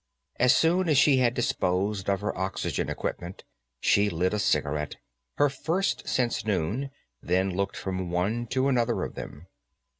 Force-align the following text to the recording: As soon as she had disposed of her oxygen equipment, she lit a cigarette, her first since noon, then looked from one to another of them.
As 0.39 0.57
soon 0.57 0.89
as 0.89 0.97
she 0.97 1.17
had 1.17 1.35
disposed 1.35 2.09
of 2.09 2.21
her 2.21 2.35
oxygen 2.35 2.89
equipment, 2.89 3.43
she 3.79 4.09
lit 4.09 4.33
a 4.33 4.39
cigarette, 4.39 4.95
her 5.37 5.47
first 5.47 6.07
since 6.07 6.43
noon, 6.43 6.89
then 7.21 7.51
looked 7.55 7.77
from 7.77 8.09
one 8.09 8.47
to 8.47 8.67
another 8.67 9.03
of 9.03 9.13
them. 9.13 9.45